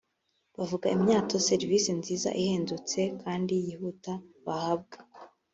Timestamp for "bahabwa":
4.45-4.97